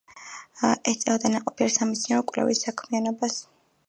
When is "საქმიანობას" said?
2.69-3.37